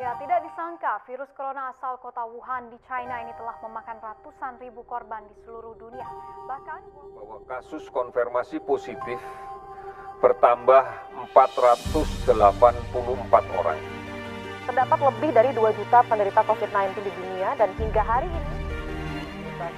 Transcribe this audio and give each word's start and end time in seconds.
Ya, 0.00 0.16
tidak 0.16 0.48
disangka 0.48 1.04
virus 1.04 1.28
corona 1.36 1.76
asal 1.76 2.00
kota 2.00 2.24
Wuhan 2.24 2.72
di 2.72 2.80
China 2.88 3.20
ini 3.20 3.36
telah 3.36 3.52
memakan 3.60 4.00
ratusan 4.00 4.56
ribu 4.56 4.80
korban 4.88 5.20
di 5.28 5.36
seluruh 5.44 5.76
dunia. 5.76 6.08
Bahkan 6.48 6.80
bahwa 7.12 7.44
kasus 7.44 7.84
konfirmasi 7.92 8.64
positif 8.64 9.20
bertambah 10.24 10.88
484 11.36 12.48
orang. 13.60 13.76
terdapat 14.64 14.98
lebih 15.02 15.30
dari 15.36 15.50
2 15.52 15.80
juta 15.82 15.98
penderita 16.08 16.40
COVID-19 16.48 16.96
di 17.02 17.12
dunia 17.20 17.52
dan 17.60 17.68
hingga 17.76 18.00
hari 18.00 18.30
ini 18.30 18.40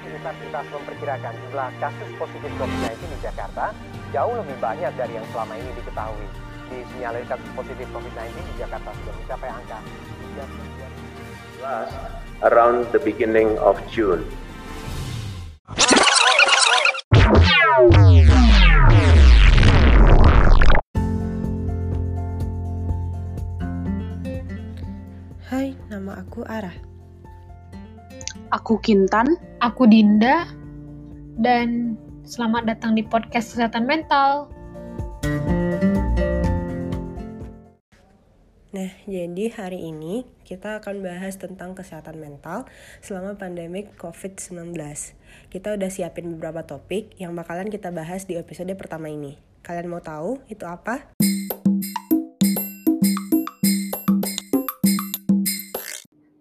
Universitas 0.06 0.66
memperkirakan 0.70 1.34
jumlah 1.34 1.68
kasus 1.82 2.10
positif 2.14 2.50
COVID-19 2.62 3.10
di 3.10 3.18
Jakarta 3.26 3.74
jauh 4.14 4.38
lebih 4.38 4.54
banyak 4.62 4.94
dari 4.94 5.18
yang 5.18 5.26
selama 5.34 5.58
ini 5.58 5.70
diketahui. 5.82 6.51
Disinyalir 6.72 7.28
kasus 7.28 7.50
positif 7.52 7.84
COVID-19 7.92 8.32
di 8.32 8.54
Jakarta 8.56 8.88
sudah 8.96 9.14
mencapai 9.20 9.48
angka 9.52 9.78
39. 10.40 12.22
around 12.42 12.90
the 12.90 12.98
beginning 12.98 13.54
of 13.62 13.78
June. 13.94 14.26
Hai, 25.46 25.76
nama 25.86 26.24
aku 26.24 26.42
Ara. 26.48 26.72
Aku 28.50 28.82
Kintan. 28.82 29.38
Aku 29.62 29.86
Dinda 29.86 30.50
dan 31.38 31.94
selamat 32.26 32.74
datang 32.74 32.98
di 32.98 33.06
podcast 33.06 33.54
kesehatan 33.54 33.86
mental. 33.86 34.50
Nah, 38.82 38.98
jadi 39.06 39.46
hari 39.54 39.94
ini 39.94 40.26
kita 40.42 40.82
akan 40.82 41.06
bahas 41.06 41.38
tentang 41.38 41.70
kesehatan 41.70 42.18
mental 42.18 42.66
selama 42.98 43.38
pandemik 43.38 43.94
COVID-19. 43.94 44.74
Kita 45.54 45.78
udah 45.78 45.86
siapin 45.86 46.34
beberapa 46.34 46.66
topik 46.66 47.14
yang 47.14 47.30
bakalan 47.38 47.70
kita 47.70 47.94
bahas 47.94 48.26
di 48.26 48.34
episode 48.34 48.74
pertama 48.74 49.06
ini. 49.06 49.38
Kalian 49.62 49.86
mau 49.86 50.02
tahu 50.02 50.42
itu 50.50 50.66
apa? 50.66 51.14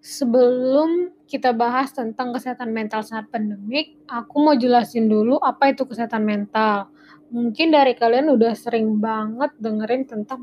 Sebelum 0.01 1.13
kita 1.29 1.53
bahas 1.53 1.93
tentang 1.93 2.33
kesehatan 2.33 2.73
mental 2.73 3.05
saat 3.05 3.29
pandemik, 3.29 4.01
aku 4.09 4.41
mau 4.41 4.57
jelasin 4.57 5.05
dulu 5.05 5.37
apa 5.37 5.77
itu 5.77 5.85
kesehatan 5.85 6.25
mental. 6.25 6.89
Mungkin 7.29 7.69
dari 7.69 7.93
kalian 7.93 8.33
udah 8.33 8.57
sering 8.57 8.97
banget 8.97 9.53
dengerin 9.61 10.09
tentang 10.09 10.41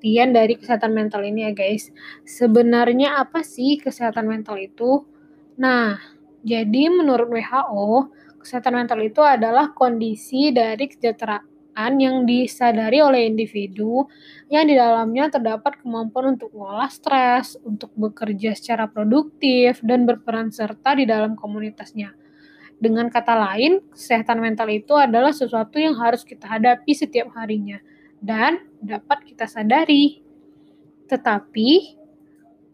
pengertian 0.00 0.32
dari 0.32 0.56
kesehatan 0.56 0.96
mental 0.96 1.20
ini 1.20 1.44
ya 1.44 1.52
guys. 1.52 1.92
Sebenarnya 2.24 3.20
apa 3.20 3.44
sih 3.44 3.76
kesehatan 3.76 4.24
mental 4.24 4.56
itu? 4.56 5.04
Nah, 5.60 6.00
jadi 6.40 6.88
menurut 6.88 7.28
WHO, 7.28 8.08
kesehatan 8.40 8.80
mental 8.80 9.04
itu 9.04 9.20
adalah 9.20 9.76
kondisi 9.76 10.56
dari 10.56 10.88
kesejahteraan 10.88 12.00
yang 12.00 12.24
disadari 12.24 13.04
oleh 13.04 13.28
individu 13.28 14.08
yang 14.48 14.64
di 14.64 14.72
dalamnya 14.72 15.28
terdapat 15.28 15.84
kemampuan 15.84 16.40
untuk 16.40 16.48
mengolah 16.56 16.88
stres, 16.88 17.60
untuk 17.60 17.92
bekerja 17.92 18.56
secara 18.56 18.88
produktif, 18.88 19.84
dan 19.84 20.08
berperan 20.08 20.48
serta 20.48 20.96
di 20.96 21.04
dalam 21.04 21.36
komunitasnya. 21.36 22.16
Dengan 22.80 23.12
kata 23.12 23.36
lain, 23.36 23.84
kesehatan 23.92 24.40
mental 24.40 24.72
itu 24.72 24.96
adalah 24.96 25.36
sesuatu 25.36 25.76
yang 25.76 26.00
harus 26.00 26.24
kita 26.24 26.48
hadapi 26.48 26.96
setiap 26.96 27.28
harinya 27.36 27.76
dan 28.20 28.60
dapat 28.80 29.24
kita 29.24 29.48
sadari. 29.48 30.20
Tetapi, 31.08 31.70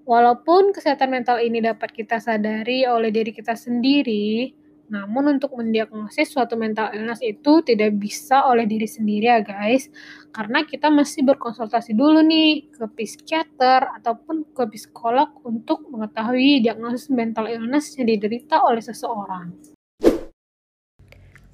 walaupun 0.04 0.74
kesehatan 0.76 1.08
mental 1.08 1.40
ini 1.40 1.64
dapat 1.64 1.90
kita 1.94 2.20
sadari 2.20 2.84
oleh 2.84 3.08
diri 3.08 3.32
kita 3.32 3.56
sendiri, 3.56 4.52
namun 4.86 5.38
untuk 5.38 5.58
mendiagnosis 5.58 6.30
suatu 6.30 6.54
mental 6.54 6.94
illness 6.94 7.18
itu 7.18 7.58
tidak 7.66 7.98
bisa 7.98 8.46
oleh 8.46 8.70
diri 8.70 8.86
sendiri 8.86 9.26
ya 9.26 9.42
guys. 9.42 9.90
Karena 10.30 10.62
kita 10.62 10.94
mesti 10.94 11.26
berkonsultasi 11.26 11.96
dulu 11.96 12.22
nih 12.22 12.70
ke 12.70 12.86
psikiater 12.94 13.98
ataupun 13.98 14.54
ke 14.54 14.62
psikolog 14.70 15.42
untuk 15.42 15.90
mengetahui 15.90 16.62
diagnosis 16.62 17.10
mental 17.10 17.50
illness 17.50 17.98
yang 17.98 18.06
diderita 18.06 18.62
oleh 18.62 18.82
seseorang. 18.82 19.75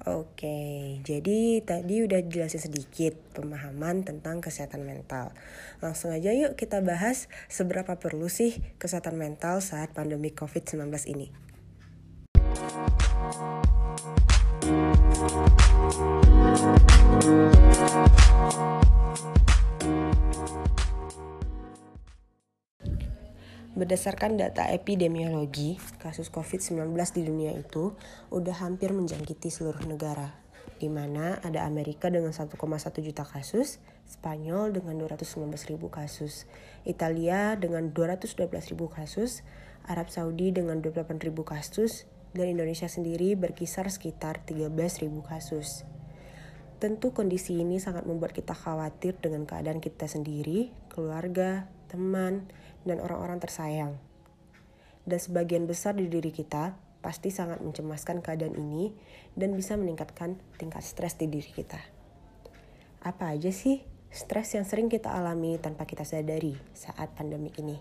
Oke, 0.03 0.99
jadi 1.07 1.63
tadi 1.63 2.03
udah 2.03 2.27
jelasin 2.27 2.59
sedikit 2.59 3.15
pemahaman 3.31 4.03
tentang 4.03 4.43
kesehatan 4.43 4.83
mental. 4.83 5.31
Langsung 5.79 6.11
aja 6.11 6.35
yuk 6.35 6.59
kita 6.59 6.83
bahas 6.83 7.31
seberapa 7.47 7.95
perlu 7.95 8.27
sih 8.27 8.59
kesehatan 8.83 9.15
mental 9.15 9.63
saat 9.63 9.95
pandemi 9.95 10.35
COVID-19 10.35 10.91
ini. 11.07 11.31
Berdasarkan 23.73 24.37
data 24.37 24.69
epidemiologi, 24.69 25.81
kasus 25.97 26.29
COVID-19 26.29 26.93
di 27.17 27.25
dunia 27.25 27.57
itu 27.57 27.97
udah 28.29 28.61
hampir 28.61 28.93
menjangkiti 28.93 29.49
seluruh 29.49 29.81
negara, 29.89 30.37
di 30.77 30.93
mana 30.93 31.41
ada 31.41 31.65
Amerika 31.65 32.13
dengan 32.13 32.29
1,1 32.37 32.53
juta 33.01 33.25
kasus, 33.25 33.81
Spanyol 34.05 34.77
dengan 34.77 35.01
219 35.01 35.49
ribu 35.73 35.89
kasus, 35.89 36.45
Italia 36.85 37.57
dengan 37.57 37.89
212 37.89 38.45
ribu 38.69 38.93
kasus, 38.93 39.41
Arab 39.89 40.13
Saudi 40.13 40.53
dengan 40.53 40.77
28 40.85 41.25
ribu 41.25 41.41
kasus, 41.41 42.05
dan 42.37 42.53
Indonesia 42.53 42.85
sendiri 42.85 43.33
berkisar 43.33 43.89
sekitar 43.89 44.45
13 44.45 44.69
ribu 45.01 45.25
kasus. 45.25 45.81
Tentu 46.77 47.09
kondisi 47.09 47.57
ini 47.57 47.81
sangat 47.81 48.05
membuat 48.05 48.37
kita 48.37 48.53
khawatir 48.53 49.17
dengan 49.17 49.49
keadaan 49.49 49.81
kita 49.81 50.05
sendiri, 50.05 50.69
keluarga, 50.93 51.65
teman, 51.93 52.49
dan 52.89 52.97
orang-orang 52.97 53.37
tersayang. 53.37 54.01
Dan 55.05 55.19
sebagian 55.21 55.69
besar 55.69 55.93
di 55.93 56.09
diri 56.09 56.33
kita 56.33 56.73
pasti 57.05 57.29
sangat 57.29 57.59
mencemaskan 57.61 58.23
keadaan 58.23 58.55
ini 58.57 58.95
dan 59.37 59.53
bisa 59.53 59.77
meningkatkan 59.77 60.39
tingkat 60.55 60.81
stres 60.81 61.19
di 61.19 61.27
diri 61.29 61.51
kita. 61.51 61.77
Apa 63.03 63.35
aja 63.35 63.51
sih 63.51 63.83
stres 64.09 64.55
yang 64.55 64.63
sering 64.63 64.87
kita 64.87 65.11
alami 65.11 65.59
tanpa 65.59 65.83
kita 65.83 66.07
sadari 66.07 66.55
saat 66.71 67.11
pandemik 67.13 67.59
ini? 67.59 67.77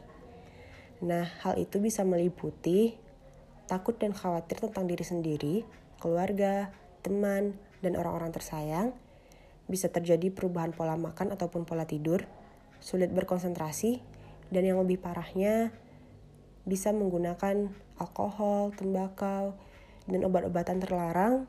Nah, 1.06 1.26
hal 1.46 1.56
itu 1.58 1.78
bisa 1.78 2.02
meliputi 2.02 2.98
takut 3.70 3.94
dan 3.94 4.10
khawatir 4.10 4.58
tentang 4.58 4.90
diri 4.90 5.06
sendiri, 5.06 5.54
keluarga, 6.02 6.74
teman, 7.06 7.54
dan 7.82 7.94
orang-orang 7.94 8.34
tersayang, 8.34 8.94
bisa 9.70 9.86
terjadi 9.90 10.34
perubahan 10.34 10.74
pola 10.74 10.98
makan 10.98 11.30
ataupun 11.34 11.62
pola 11.62 11.86
tidur, 11.86 12.26
sulit 12.82 13.14
berkonsentrasi, 13.14 14.02
dan 14.50 14.62
yang 14.66 14.82
lebih 14.82 14.98
parahnya 14.98 15.70
bisa 16.66 16.90
menggunakan 16.90 17.70
alkohol, 17.96 18.74
tembakau, 18.74 19.54
dan 20.10 20.20
obat-obatan 20.26 20.82
terlarang 20.82 21.46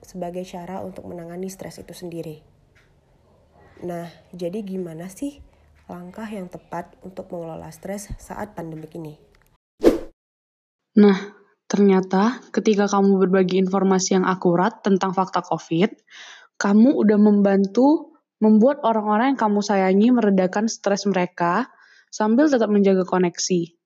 sebagai 0.00 0.46
cara 0.46 0.80
untuk 0.86 1.10
menangani 1.10 1.50
stres 1.50 1.82
itu 1.82 1.90
sendiri. 1.90 2.40
Nah, 3.82 4.08
jadi 4.32 4.62
gimana 4.64 5.10
sih 5.10 5.42
langkah 5.90 6.26
yang 6.26 6.48
tepat 6.48 6.96
untuk 7.04 7.28
mengelola 7.34 7.68
stres 7.74 8.10
saat 8.16 8.56
pandemik 8.56 8.94
ini? 8.96 9.18
Nah, 10.96 11.18
ternyata 11.68 12.40
ketika 12.50 12.88
kamu 12.88 13.20
berbagi 13.26 13.60
informasi 13.60 14.16
yang 14.16 14.24
akurat 14.24 14.80
tentang 14.80 15.12
fakta 15.12 15.44
COVID, 15.44 15.92
kamu 16.56 16.88
udah 16.96 17.18
membantu 17.20 18.15
membuat 18.42 18.84
orang-orang 18.84 19.34
yang 19.34 19.40
kamu 19.40 19.60
sayangi 19.64 20.08
meredakan 20.12 20.68
stres 20.68 21.08
mereka 21.08 21.68
sambil 22.12 22.48
tetap 22.48 22.68
menjaga 22.68 23.04
koneksi. 23.04 23.76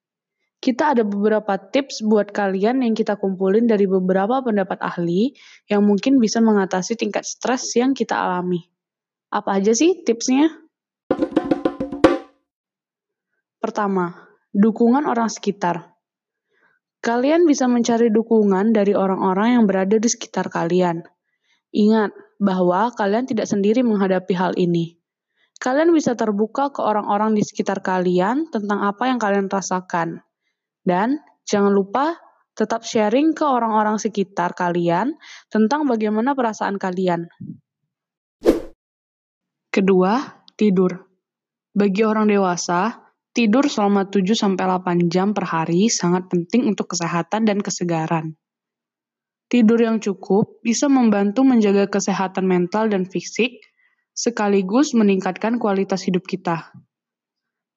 Kita 0.61 0.93
ada 0.93 1.09
beberapa 1.09 1.57
tips 1.57 2.05
buat 2.05 2.37
kalian 2.37 2.85
yang 2.85 2.93
kita 2.93 3.17
kumpulin 3.17 3.65
dari 3.65 3.89
beberapa 3.89 4.45
pendapat 4.45 4.77
ahli 4.85 5.33
yang 5.73 5.89
mungkin 5.89 6.21
bisa 6.21 6.45
mengatasi 6.45 7.01
tingkat 7.01 7.25
stres 7.25 7.73
yang 7.81 7.97
kita 7.97 8.13
alami. 8.13 8.69
Apa 9.33 9.57
aja 9.57 9.73
sih 9.73 10.05
tipsnya? 10.05 10.53
Pertama, 13.57 14.29
dukungan 14.53 15.09
orang 15.09 15.33
sekitar. 15.33 15.97
Kalian 17.01 17.49
bisa 17.49 17.65
mencari 17.65 18.13
dukungan 18.13 18.77
dari 18.77 18.93
orang-orang 18.93 19.57
yang 19.57 19.65
berada 19.65 19.97
di 19.97 20.09
sekitar 20.13 20.53
kalian. 20.53 21.01
Ingat 21.73 22.13
bahwa 22.41 22.89
kalian 22.97 23.29
tidak 23.29 23.45
sendiri 23.45 23.85
menghadapi 23.85 24.33
hal 24.33 24.57
ini. 24.57 24.97
Kalian 25.61 25.93
bisa 25.93 26.17
terbuka 26.17 26.73
ke 26.73 26.81
orang-orang 26.81 27.37
di 27.37 27.45
sekitar 27.45 27.85
kalian 27.85 28.49
tentang 28.49 28.81
apa 28.81 29.13
yang 29.13 29.21
kalian 29.21 29.47
rasakan. 29.53 30.25
Dan 30.81 31.21
jangan 31.45 31.77
lupa 31.77 32.17
tetap 32.57 32.81
sharing 32.81 33.37
ke 33.37 33.45
orang-orang 33.45 34.01
sekitar 34.01 34.57
kalian 34.57 35.21
tentang 35.53 35.85
bagaimana 35.85 36.33
perasaan 36.33 36.81
kalian. 36.81 37.29
Kedua, 39.69 40.17
tidur. 40.57 41.07
Bagi 41.77 42.03
orang 42.03 42.27
dewasa, 42.27 43.11
Tidur 43.31 43.71
selama 43.71 44.11
7-8 44.11 45.07
jam 45.07 45.31
per 45.31 45.47
hari 45.47 45.87
sangat 45.87 46.27
penting 46.27 46.67
untuk 46.67 46.91
kesehatan 46.91 47.47
dan 47.47 47.63
kesegaran. 47.63 48.35
Tidur 49.51 49.83
yang 49.83 49.99
cukup 49.99 50.63
bisa 50.63 50.87
membantu 50.87 51.43
menjaga 51.43 51.91
kesehatan 51.91 52.47
mental 52.47 52.87
dan 52.87 53.03
fisik, 53.03 53.59
sekaligus 54.15 54.95
meningkatkan 54.95 55.59
kualitas 55.59 56.07
hidup 56.07 56.23
kita. 56.23 56.71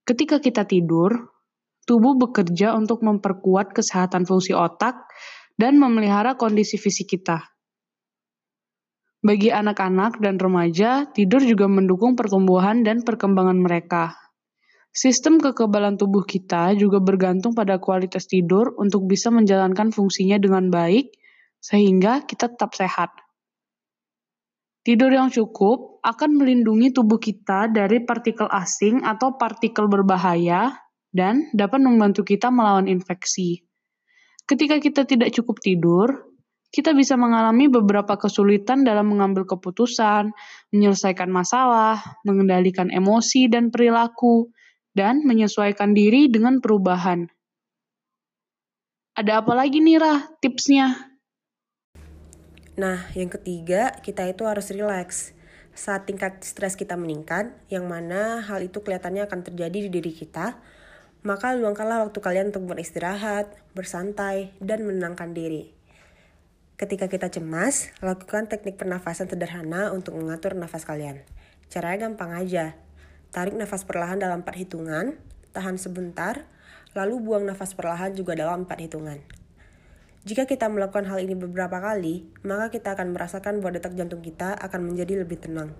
Ketika 0.06 0.38
kita 0.38 0.70
tidur, 0.70 1.34
tubuh 1.90 2.14
bekerja 2.14 2.78
untuk 2.78 3.02
memperkuat 3.02 3.74
kesehatan 3.74 4.30
fungsi 4.30 4.54
otak 4.54 5.02
dan 5.58 5.82
memelihara 5.82 6.38
kondisi 6.38 6.78
fisik 6.78 7.10
kita. 7.18 7.42
Bagi 9.26 9.50
anak-anak 9.50 10.22
dan 10.22 10.38
remaja, 10.38 11.10
tidur 11.10 11.42
juga 11.42 11.66
mendukung 11.66 12.14
pertumbuhan 12.14 12.86
dan 12.86 13.02
perkembangan 13.02 13.58
mereka. 13.58 14.14
Sistem 14.94 15.42
kekebalan 15.42 15.98
tubuh 15.98 16.22
kita 16.22 16.78
juga 16.78 17.02
bergantung 17.02 17.58
pada 17.58 17.82
kualitas 17.82 18.30
tidur 18.30 18.78
untuk 18.78 19.10
bisa 19.10 19.34
menjalankan 19.34 19.90
fungsinya 19.90 20.38
dengan 20.38 20.70
baik 20.70 21.23
sehingga 21.64 22.28
kita 22.28 22.52
tetap 22.52 22.76
sehat. 22.76 23.16
Tidur 24.84 25.16
yang 25.16 25.32
cukup 25.32 26.04
akan 26.04 26.36
melindungi 26.36 26.92
tubuh 26.92 27.16
kita 27.16 27.72
dari 27.72 28.04
partikel 28.04 28.52
asing 28.52 29.00
atau 29.08 29.40
partikel 29.40 29.88
berbahaya 29.88 30.76
dan 31.08 31.48
dapat 31.56 31.80
membantu 31.80 32.28
kita 32.28 32.52
melawan 32.52 32.92
infeksi. 32.92 33.64
Ketika 34.44 34.84
kita 34.84 35.08
tidak 35.08 35.32
cukup 35.32 35.64
tidur, 35.64 36.36
kita 36.68 36.92
bisa 36.92 37.16
mengalami 37.16 37.72
beberapa 37.72 38.20
kesulitan 38.20 38.84
dalam 38.84 39.08
mengambil 39.08 39.48
keputusan, 39.48 40.36
menyelesaikan 40.76 41.32
masalah, 41.32 42.20
mengendalikan 42.28 42.92
emosi 42.92 43.48
dan 43.48 43.72
perilaku, 43.72 44.52
dan 44.92 45.24
menyesuaikan 45.24 45.96
diri 45.96 46.28
dengan 46.28 46.60
perubahan. 46.60 47.32
Ada 49.16 49.46
apa 49.46 49.54
lagi 49.56 49.80
nih, 49.80 50.02
Rah, 50.02 50.20
tipsnya? 50.42 51.13
Nah, 52.74 53.06
yang 53.14 53.30
ketiga, 53.30 53.94
kita 54.02 54.26
itu 54.26 54.50
harus 54.50 54.74
rileks. 54.74 55.38
Saat 55.78 56.10
tingkat 56.10 56.42
stres 56.42 56.74
kita 56.74 56.98
meningkat, 56.98 57.54
yang 57.70 57.86
mana 57.86 58.42
hal 58.42 58.66
itu 58.66 58.82
kelihatannya 58.82 59.30
akan 59.30 59.46
terjadi 59.46 59.78
di 59.86 59.90
diri 59.94 60.10
kita, 60.10 60.58
maka 61.22 61.54
luangkanlah 61.54 62.10
waktu 62.10 62.18
kalian 62.18 62.50
untuk 62.50 62.66
beristirahat, 62.66 63.54
bersantai, 63.78 64.58
dan 64.58 64.90
menenangkan 64.90 65.38
diri. 65.38 65.70
Ketika 66.74 67.06
kita 67.06 67.30
cemas, 67.30 67.94
lakukan 68.02 68.50
teknik 68.50 68.82
pernafasan 68.82 69.30
sederhana 69.30 69.94
untuk 69.94 70.18
mengatur 70.18 70.58
nafas 70.58 70.82
kalian. 70.82 71.22
Caranya 71.70 72.10
gampang 72.10 72.34
aja. 72.34 72.74
Tarik 73.30 73.54
nafas 73.54 73.86
perlahan 73.86 74.18
dalam 74.18 74.42
4 74.42 74.66
hitungan, 74.66 75.14
tahan 75.54 75.78
sebentar, 75.78 76.50
lalu 76.98 77.22
buang 77.22 77.46
nafas 77.46 77.78
perlahan 77.78 78.18
juga 78.18 78.34
dalam 78.34 78.66
4 78.66 78.90
hitungan. 78.90 79.22
Jika 80.24 80.48
kita 80.48 80.72
melakukan 80.72 81.04
hal 81.12 81.20
ini 81.20 81.36
beberapa 81.36 81.84
kali, 81.84 82.24
maka 82.48 82.72
kita 82.72 82.96
akan 82.96 83.12
merasakan 83.12 83.60
bahwa 83.60 83.76
detak 83.76 83.92
jantung 84.00 84.24
kita 84.24 84.56
akan 84.56 84.88
menjadi 84.88 85.20
lebih 85.20 85.36
tenang. 85.36 85.76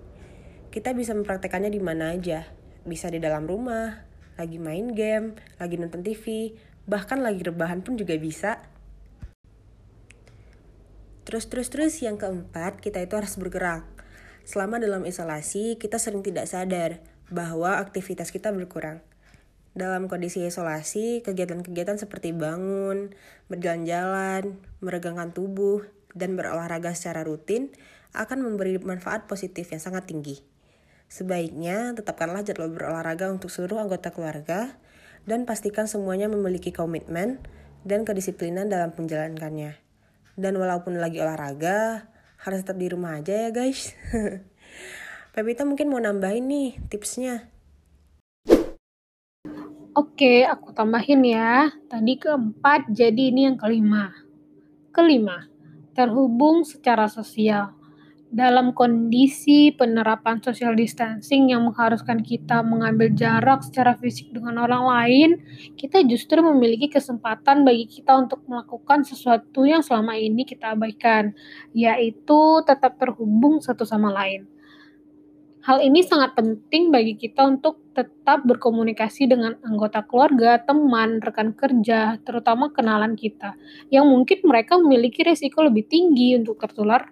Kita 0.68 0.92
bisa 0.92 1.16
mempraktekannya 1.16 1.72
di 1.72 1.80
mana 1.80 2.12
aja, 2.12 2.44
bisa 2.84 3.08
di 3.08 3.24
dalam 3.24 3.48
rumah, 3.48 4.04
lagi 4.36 4.60
main 4.60 4.92
game, 4.92 5.32
lagi 5.56 5.80
nonton 5.80 6.04
TV, 6.04 6.52
bahkan 6.84 7.24
lagi 7.24 7.40
rebahan 7.40 7.80
pun 7.80 7.96
juga 7.96 8.20
bisa. 8.20 8.60
Terus 11.24 11.48
terus 11.48 11.72
terus 11.72 11.96
yang 12.04 12.20
keempat, 12.20 12.84
kita 12.84 13.00
itu 13.00 13.16
harus 13.16 13.40
bergerak. 13.40 13.88
Selama 14.44 14.76
dalam 14.76 15.08
isolasi, 15.08 15.80
kita 15.80 15.96
sering 15.96 16.20
tidak 16.20 16.44
sadar 16.52 17.00
bahwa 17.32 17.80
aktivitas 17.80 18.28
kita 18.28 18.52
berkurang. 18.52 19.00
Dalam 19.74 20.06
kondisi 20.06 20.46
isolasi, 20.46 21.26
kegiatan-kegiatan 21.26 21.98
seperti 21.98 22.30
bangun, 22.30 23.10
berjalan-jalan, 23.50 24.62
meregangkan 24.78 25.34
tubuh, 25.34 25.82
dan 26.14 26.38
berolahraga 26.38 26.94
secara 26.94 27.26
rutin 27.26 27.74
akan 28.14 28.46
memberi 28.46 28.78
manfaat 28.78 29.26
positif 29.26 29.66
yang 29.74 29.82
sangat 29.82 30.06
tinggi. 30.06 30.38
Sebaiknya 31.10 31.92
tetapkanlah 31.98 32.46
jadwal 32.46 32.70
berolahraga 32.70 33.28
untuk 33.34 33.50
seluruh 33.50 33.82
anggota 33.82 34.14
keluarga 34.14 34.78
dan 35.26 35.44
pastikan 35.44 35.90
semuanya 35.90 36.30
memiliki 36.30 36.70
komitmen 36.70 37.42
dan 37.82 38.06
kedisiplinan 38.06 38.70
dalam 38.70 38.94
menjalankannya. 38.94 39.76
Dan 40.34 40.54
walaupun 40.58 40.98
lagi 40.98 41.18
olahraga, 41.18 42.10
harus 42.42 42.62
tetap 42.62 42.78
di 42.78 42.90
rumah 42.90 43.18
aja 43.18 43.46
ya 43.46 43.50
guys. 43.50 43.94
Pepita 45.34 45.66
mungkin 45.66 45.90
mau 45.90 45.98
nambahin 45.98 46.46
nih 46.46 46.70
tipsnya. 46.90 47.53
Oke, 49.94 50.42
aku 50.42 50.74
tambahin 50.74 51.22
ya. 51.22 51.70
Tadi 51.86 52.18
keempat, 52.18 52.90
jadi 52.90 53.30
ini 53.30 53.46
yang 53.46 53.54
kelima. 53.54 54.10
Kelima, 54.90 55.46
terhubung 55.94 56.66
secara 56.66 57.06
sosial. 57.06 57.78
Dalam 58.26 58.74
kondisi 58.74 59.70
penerapan 59.70 60.42
social 60.42 60.74
distancing 60.74 61.54
yang 61.54 61.62
mengharuskan 61.70 62.26
kita 62.26 62.66
mengambil 62.66 63.14
jarak 63.14 63.62
secara 63.62 63.94
fisik 63.94 64.34
dengan 64.34 64.66
orang 64.66 64.82
lain, 64.82 65.30
kita 65.78 66.02
justru 66.02 66.42
memiliki 66.42 66.90
kesempatan 66.90 67.62
bagi 67.62 67.86
kita 67.86 68.18
untuk 68.18 68.42
melakukan 68.50 69.06
sesuatu 69.06 69.62
yang 69.62 69.86
selama 69.86 70.18
ini 70.18 70.42
kita 70.42 70.74
abaikan, 70.74 71.38
yaitu 71.70 72.66
tetap 72.66 72.98
terhubung 72.98 73.62
satu 73.62 73.86
sama 73.86 74.10
lain. 74.10 74.50
Hal 75.64 75.80
ini 75.80 76.04
sangat 76.04 76.36
penting 76.36 76.92
bagi 76.92 77.16
kita 77.16 77.40
untuk 77.48 77.80
tetap 77.96 78.44
berkomunikasi 78.44 79.24
dengan 79.24 79.56
anggota 79.64 80.04
keluarga, 80.04 80.60
teman, 80.60 81.24
rekan 81.24 81.56
kerja, 81.56 82.20
terutama 82.20 82.68
kenalan 82.68 83.16
kita, 83.16 83.56
yang 83.88 84.04
mungkin 84.04 84.44
mereka 84.44 84.76
memiliki 84.76 85.24
risiko 85.24 85.64
lebih 85.64 85.88
tinggi 85.88 86.36
untuk 86.36 86.60
tertular 86.60 87.08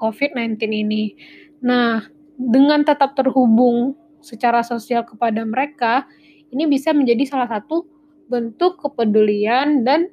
COVID-19 0.00 0.64
ini. 0.64 1.12
Nah, 1.60 2.08
dengan 2.40 2.88
tetap 2.88 3.12
terhubung 3.12 3.92
secara 4.24 4.64
sosial 4.64 5.04
kepada 5.04 5.44
mereka, 5.44 6.08
ini 6.56 6.64
bisa 6.64 6.96
menjadi 6.96 7.36
salah 7.36 7.52
satu 7.52 7.84
bentuk 8.32 8.80
kepedulian 8.80 9.84
dan 9.84 10.08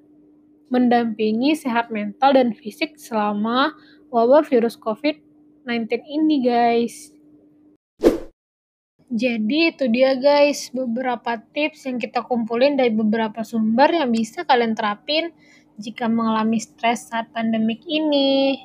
mendampingi 0.67 1.55
sehat 1.55 1.87
mental 1.87 2.35
dan 2.35 2.51
fisik 2.51 2.99
selama 2.99 3.79
wabah 4.11 4.43
virus 4.43 4.75
COVID-19 4.75 5.87
ini, 6.03 6.43
guys. 6.43 7.20
Jadi 9.11 9.75
itu 9.75 9.91
dia 9.91 10.15
guys, 10.15 10.71
beberapa 10.71 11.35
tips 11.51 11.83
yang 11.83 11.99
kita 11.99 12.23
kumpulin 12.23 12.79
dari 12.79 12.95
beberapa 12.95 13.43
sumber 13.43 13.91
yang 13.91 14.07
bisa 14.07 14.47
kalian 14.47 14.71
terapin 14.71 15.35
jika 15.75 16.07
mengalami 16.07 16.63
stres 16.63 17.11
saat 17.11 17.27
pandemik 17.35 17.83
ini. 17.83 18.55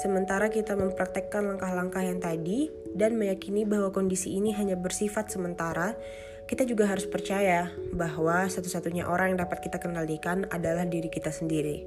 Sementara 0.00 0.48
kita 0.48 0.72
mempraktekkan 0.72 1.52
langkah-langkah 1.52 2.00
yang 2.00 2.16
tadi 2.16 2.72
dan 2.96 3.20
meyakini 3.20 3.68
bahwa 3.68 3.92
kondisi 3.92 4.40
ini 4.40 4.56
hanya 4.56 4.72
bersifat 4.80 5.28
sementara, 5.28 6.00
kita 6.44 6.68
juga 6.68 6.84
harus 6.84 7.08
percaya 7.08 7.72
bahwa 7.96 8.44
satu-satunya 8.44 9.08
orang 9.08 9.32
yang 9.32 9.48
dapat 9.48 9.64
kita 9.64 9.80
kendalikan 9.80 10.44
adalah 10.52 10.84
diri 10.84 11.08
kita 11.08 11.32
sendiri. 11.32 11.84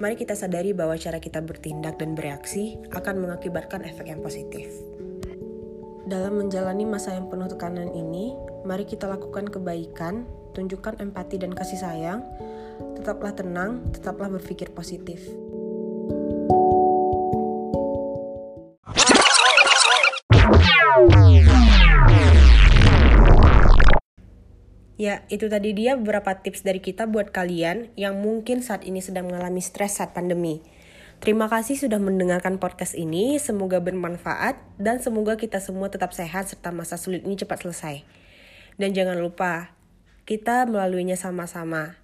Mari 0.00 0.16
kita 0.16 0.32
sadari 0.36 0.72
bahwa 0.72 0.96
cara 0.96 1.20
kita 1.20 1.44
bertindak 1.44 2.00
dan 2.00 2.16
bereaksi 2.16 2.76
akan 2.92 3.20
mengakibatkan 3.20 3.84
efek 3.84 4.08
yang 4.08 4.20
positif. 4.24 4.68
Dalam 6.08 6.40
menjalani 6.40 6.88
masa 6.88 7.16
yang 7.16 7.28
penuh 7.28 7.48
tekanan 7.48 7.92
ini, 7.92 8.32
mari 8.64 8.88
kita 8.88 9.08
lakukan 9.08 9.48
kebaikan, 9.48 10.24
tunjukkan 10.56 11.00
empati 11.00 11.36
dan 11.40 11.52
kasih 11.52 11.80
sayang, 11.80 12.24
tetaplah 12.96 13.32
tenang, 13.36 13.84
tetaplah 13.92 14.32
berpikir 14.32 14.72
positif. 14.72 15.20
Ya, 25.00 25.24
itu 25.32 25.48
tadi 25.48 25.72
dia 25.72 25.96
beberapa 25.96 26.44
tips 26.44 26.60
dari 26.60 26.76
kita 26.76 27.08
buat 27.08 27.32
kalian 27.32 27.88
yang 27.96 28.20
mungkin 28.20 28.60
saat 28.60 28.84
ini 28.84 29.00
sedang 29.00 29.32
mengalami 29.32 29.64
stres 29.64 29.96
saat 29.96 30.12
pandemi. 30.12 30.60
Terima 31.24 31.48
kasih 31.48 31.80
sudah 31.80 31.96
mendengarkan 31.96 32.60
podcast 32.60 32.92
ini, 32.92 33.40
semoga 33.40 33.80
bermanfaat 33.80 34.60
dan 34.76 35.00
semoga 35.00 35.40
kita 35.40 35.56
semua 35.56 35.88
tetap 35.88 36.12
sehat 36.12 36.52
serta 36.52 36.68
masa 36.68 37.00
sulit 37.00 37.24
ini 37.24 37.32
cepat 37.32 37.64
selesai. 37.64 38.04
Dan 38.76 38.92
jangan 38.92 39.16
lupa, 39.16 39.72
kita 40.28 40.68
melaluinya 40.68 41.16
sama-sama. 41.16 41.96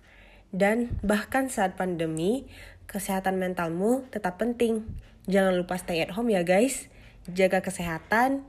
Dan 0.49 0.97
bahkan 1.05 1.53
saat 1.53 1.77
pandemi, 1.77 2.49
kesehatan 2.89 3.37
mentalmu 3.37 4.09
tetap 4.09 4.41
penting. 4.41 4.89
Jangan 5.29 5.53
lupa 5.53 5.77
stay 5.77 6.01
at 6.01 6.17
home 6.17 6.33
ya 6.33 6.49
guys. 6.49 6.89
Jaga 7.29 7.61
kesehatan 7.61 8.41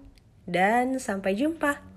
dan 0.47 1.03
sampai 1.03 1.35
jumpa. 1.35 1.96